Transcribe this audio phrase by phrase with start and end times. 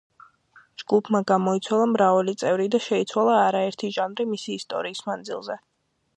[0.83, 5.61] ჯგუფმა გამოიცვალა მრავალი წევრი და შეიცვალა არაერთი ჟანრი მისი ისტორიის მანძილზე.